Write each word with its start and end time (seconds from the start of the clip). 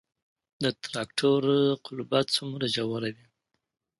د 0.63 0.65
تراکتور 0.83 1.41
قلبه 1.85 2.19
څومره 2.35 2.65
ژوره 2.75 3.09
وي؟ 3.15 3.27